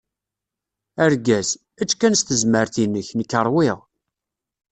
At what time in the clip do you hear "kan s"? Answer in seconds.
1.99-2.21